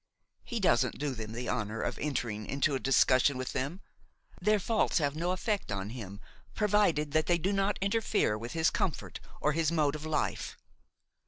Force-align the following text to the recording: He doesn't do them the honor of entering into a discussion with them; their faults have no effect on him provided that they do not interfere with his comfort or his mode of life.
He 0.43 0.59
doesn't 0.59 0.97
do 0.97 1.13
them 1.13 1.31
the 1.33 1.47
honor 1.47 1.81
of 1.83 1.99
entering 1.99 2.47
into 2.47 2.73
a 2.73 2.79
discussion 2.79 3.37
with 3.37 3.53
them; 3.53 3.81
their 4.41 4.57
faults 4.57 4.97
have 4.97 5.15
no 5.15 5.29
effect 5.29 5.71
on 5.71 5.91
him 5.91 6.19
provided 6.55 7.11
that 7.11 7.27
they 7.27 7.37
do 7.37 7.53
not 7.53 7.77
interfere 7.81 8.35
with 8.35 8.53
his 8.53 8.71
comfort 8.71 9.19
or 9.41 9.51
his 9.51 9.71
mode 9.71 9.93
of 9.93 10.03
life. 10.03 10.57